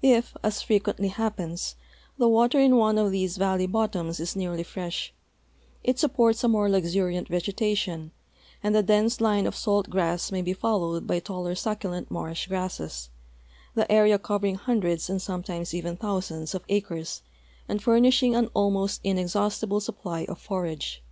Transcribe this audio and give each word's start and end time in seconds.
If, 0.00 0.34
as 0.42 0.62
frequently 0.62 1.08
happens, 1.08 1.76
'the 2.16 2.26
water 2.26 2.58
in 2.58 2.76
one 2.76 2.96
of 2.96 3.10
these 3.12 3.36
valley 3.36 3.66
bottoms 3.66 4.18
is 4.18 4.34
nearly 4.34 4.62
fresh, 4.62 5.12
it 5.84 5.98
supports 5.98 6.42
a 6.42 6.48
more 6.48 6.70
luxuriant 6.70 7.28
vegetation, 7.28 8.12
and 8.62 8.74
the 8.74 8.82
dense 8.82 9.20
line 9.20 9.46
of 9.46 9.54
salt 9.54 9.90
grass 9.90 10.32
may 10.32 10.40
be 10.40 10.54
followed 10.54 11.06
by 11.06 11.18
taller 11.18 11.54
succulent 11.54 12.10
marsh 12.10 12.46
grasses, 12.46 13.10
the 13.74 13.92
area 13.92 14.18
covering 14.18 14.54
hundreds 14.54 15.10
and 15.10 15.20
sometimos 15.20 15.74
even 15.74 15.96
thou 15.96 16.20
sands 16.20 16.54
of 16.54 16.64
acres 16.70 17.20
and 17.68 17.82
furnishing 17.82 18.34
an 18.34 18.46
almost 18.54 19.02
inexhaustible 19.04 19.80
sup})ly 19.80 20.26
of 20.30 20.40
forage. 20.40 21.02